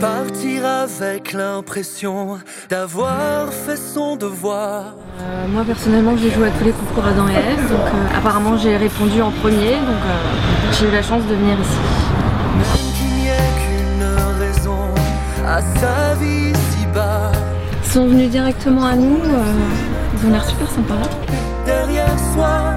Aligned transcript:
Partir 0.00 0.66
avec 0.66 1.32
l'impression 1.32 2.38
d'avoir 2.68 3.50
fait 3.50 3.76
son 3.76 4.16
devoir. 4.16 4.94
Euh, 5.20 5.48
moi 5.48 5.64
personnellement 5.64 6.16
j'ai 6.18 6.30
joué 6.30 6.48
à 6.48 6.50
tous 6.50 6.64
les 6.64 6.72
concours 6.72 7.06
Adam 7.06 7.26
et 7.28 7.32
Ève, 7.32 7.70
donc 7.70 7.80
euh, 7.80 8.18
apparemment 8.18 8.58
j'ai 8.58 8.76
répondu 8.76 9.22
en 9.22 9.30
premier, 9.30 9.70
donc 9.70 10.02
euh, 10.04 10.72
j'ai 10.78 10.88
eu 10.88 10.90
la 10.90 11.00
chance 11.00 11.22
de 11.24 11.34
venir 11.34 11.56
ici. 11.58 11.78
Même 12.58 12.92
qu'il 12.92 13.16
n'y 13.16 13.28
ait 13.28 13.52
qu'une 13.62 14.38
raison 14.38 14.76
à 15.46 15.62
sa 15.62 16.14
vie 16.16 16.52
si 16.52 16.86
bas. 16.94 17.32
Ils 17.82 17.90
sont 17.90 18.06
venus 18.06 18.30
directement 18.30 18.84
à 18.84 18.96
nous, 18.96 19.18
ils 19.24 20.26
ont 20.28 20.30
l'air 20.30 20.44
super 20.44 20.70
sympas. 20.70 21.08
Derrière 21.64 22.18
soi, 22.34 22.76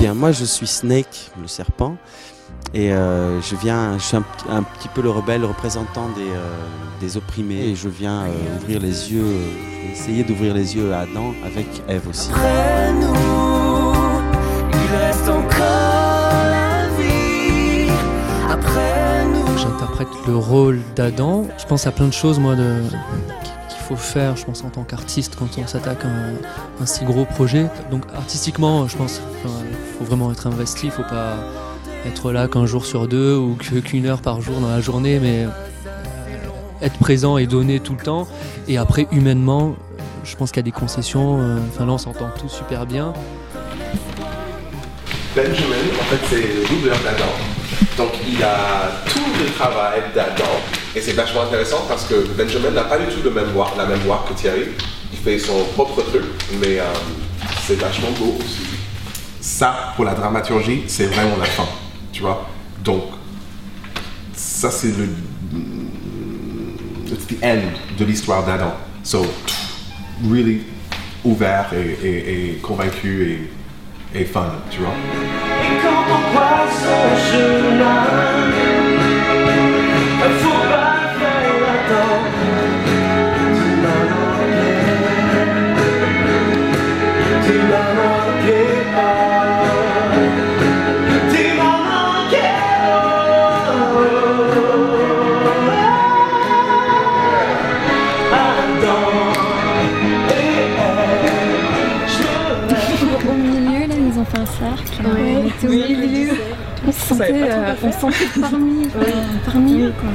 Bien, 0.00 0.14
moi 0.14 0.32
je 0.32 0.44
suis 0.44 0.66
Snake, 0.66 1.30
le 1.40 1.46
serpent, 1.48 1.96
et 2.74 2.92
euh, 2.92 3.40
je 3.40 3.56
viens, 3.56 3.96
je 3.98 4.02
suis 4.04 4.16
un, 4.16 4.22
petit- 4.22 4.44
un 4.50 4.62
petit 4.62 4.88
peu 4.88 5.00
le 5.02 5.10
rebelle 5.10 5.44
représentant 5.44 6.08
des, 6.16 6.22
euh, 6.30 6.54
des 7.00 7.16
opprimés, 7.16 7.68
et 7.70 7.74
je 7.74 7.88
viens 7.88 8.24
euh, 8.24 8.56
ouvrir 8.62 8.80
les 8.80 9.12
yeux, 9.12 9.24
euh, 9.24 9.50
je 9.82 9.86
vais 9.86 9.92
essayer 9.92 10.24
d'ouvrir 10.24 10.52
les 10.54 10.76
yeux 10.76 10.92
à 10.92 11.00
Adam 11.00 11.32
avec 11.44 11.66
Ève 11.88 12.08
aussi. 12.08 12.30
après 12.30 12.92
nous. 12.92 13.14
Il 14.72 14.96
reste 14.96 15.28
encore 15.28 16.30
la 16.50 16.88
vie 16.98 17.90
après 18.50 19.24
nous. 19.24 19.58
J'interprète 19.58 20.08
le 20.26 20.36
rôle 20.36 20.80
d'Adam. 20.94 21.46
Je 21.58 21.64
pense 21.66 21.86
à 21.86 21.92
plein 21.92 22.06
de 22.06 22.12
choses, 22.12 22.38
moi, 22.38 22.54
de... 22.54 22.82
qu'il 23.86 23.96
faut 23.96 24.02
faire, 24.02 24.36
je 24.36 24.44
pense, 24.44 24.64
en 24.64 24.70
tant 24.70 24.82
qu'artiste 24.84 25.36
quand 25.38 25.46
on 25.58 25.66
s'attaque 25.66 26.04
à 26.04 26.82
un, 26.82 26.86
si 26.86 27.04
gros 27.04 27.24
projet. 27.24 27.66
Donc, 27.90 28.02
artistiquement, 28.14 28.86
je 28.88 28.96
pense 28.96 29.20
il 29.44 29.98
faut 29.98 30.04
vraiment 30.04 30.32
être 30.32 30.46
investi. 30.46 30.86
Il 30.86 30.90
faut 30.92 31.02
pas 31.02 31.36
être 32.06 32.32
là 32.32 32.48
qu'un 32.48 32.66
jour 32.66 32.84
sur 32.84 33.08
deux 33.08 33.36
ou 33.36 33.56
qu'une 33.56 34.06
heure 34.06 34.20
par 34.20 34.40
jour 34.40 34.60
dans 34.60 34.68
la 34.68 34.80
journée, 34.80 35.18
mais 35.20 35.44
euh, 35.44 35.48
être 36.82 36.98
présent 36.98 37.36
et 37.38 37.46
donner 37.46 37.80
tout 37.80 37.94
le 37.94 38.02
temps. 38.02 38.26
Et 38.68 38.78
après, 38.78 39.06
humainement, 39.12 39.76
je 40.24 40.36
pense 40.36 40.50
qu'il 40.50 40.58
y 40.58 40.60
a 40.60 40.70
des 40.70 40.72
concessions. 40.72 41.38
euh, 41.40 41.58
Enfin, 41.68 41.86
là, 41.86 41.92
on 41.92 41.98
s'entend 41.98 42.30
tous 42.38 42.48
super 42.48 42.86
bien. 42.86 43.12
Benjamin, 45.34 45.84
en 46.00 46.04
fait, 46.04 46.20
c'est 46.30 46.42
le 46.42 46.68
doubleur 46.68 46.96
d'Adam. 47.04 47.30
Donc, 47.96 48.10
il 48.26 48.42
a 48.42 48.90
tout 49.06 49.20
le 49.38 49.52
travail 49.52 50.00
d'Adam. 50.14 50.44
Et 50.96 51.02
c'est 51.02 51.12
vachement 51.12 51.42
intéressant 51.42 51.84
parce 51.86 52.06
que 52.06 52.14
Benjamin 52.38 52.70
n'a 52.70 52.84
pas 52.84 52.96
du 52.96 53.04
tout 53.06 53.20
le 53.22 53.30
même 53.30 53.48
la 53.76 53.84
même 53.84 53.98
voix 53.98 54.24
que 54.26 54.32
Thierry. 54.32 54.62
Il 55.12 55.18
fait 55.18 55.38
son 55.38 55.62
propre 55.74 56.00
truc, 56.02 56.22
mais 56.58 56.78
euh, 56.80 56.84
c'est 57.66 57.78
vachement 57.78 58.08
beau 58.18 58.36
aussi. 58.40 58.62
Ça, 59.42 59.92
pour 59.94 60.06
la 60.06 60.14
dramaturgie, 60.14 60.84
c'est 60.86 61.04
vraiment 61.06 61.36
la 61.36 61.44
fin, 61.44 61.66
tu 62.12 62.22
vois. 62.22 62.48
Donc, 62.82 63.02
ça, 64.34 64.70
c'est 64.70 64.88
le. 64.96 65.08
It's 67.12 67.26
the 67.26 67.44
end 67.44 67.60
de 67.98 68.04
l'histoire 68.06 68.44
d'Adam. 68.44 68.72
So, 69.04 69.26
really 70.28 70.62
ouvert 71.24 71.66
et, 71.74 72.06
et- 72.08 72.50
et 72.50 72.54
convaincu 72.62 73.48
et, 74.14 74.18
et 74.20 74.24
fun, 74.24 74.50
tu 74.70 74.78
vois. 74.80 74.94
Et 75.60 75.76
quand 75.82 76.04
on 76.10 76.32
croise 76.32 76.72
son 76.82 77.32
chemin, 77.32 78.75
cercle, 104.46 105.02
on 105.04 105.46
était 105.46 105.66
au 105.66 105.70
milieu, 105.70 106.30
on 106.86 106.92
se 106.92 107.00
sentait, 107.00 107.32
euh, 107.32 107.74
on 107.82 107.92
se 107.92 107.98
sentait 108.00 108.40
parmi, 108.40 108.86
euh, 108.86 109.10
parmi 109.44 109.82
eux 109.82 109.92
quoi. 110.00 110.10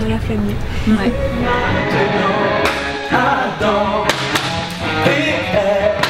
Dans 0.00 0.08
la 0.12 0.18
famille. 0.18 0.56
Ouais. 0.88 1.12
Adam 3.10 4.04
et 5.06 5.56
Ève, 5.56 6.02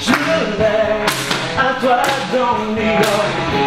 je 0.00 0.10
me 0.10 0.58
laisse 0.58 1.58
à 1.58 1.80
toi 1.80 2.02
dans 2.32 2.74
les 2.74 2.96
gants. 2.96 3.65